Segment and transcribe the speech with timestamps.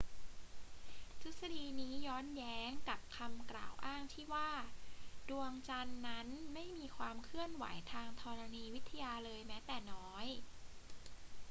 [1.21, 4.49] ทฤษฎีนี้ย้อนแย้งกับคำกล่าวอ้างที่ว่า
[5.29, 10.25] ดวงจันทร์นั้นไม่มีความเคลื่อนไหวทางธรณีวิทยาเลยแม้แต่น้อย